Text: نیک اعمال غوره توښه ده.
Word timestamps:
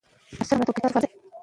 نیک 0.39 0.49
اعمال 0.51 0.67
غوره 0.67 0.81
توښه 0.93 0.99
ده. 1.03 1.09